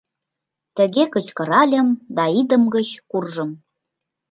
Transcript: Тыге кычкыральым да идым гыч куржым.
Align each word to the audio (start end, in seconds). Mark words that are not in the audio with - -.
Тыге 0.75 1.03
кычкыральым 1.13 1.87
да 2.15 2.23
идым 2.39 2.63
гыч 2.75 2.89
куржым. 3.09 3.49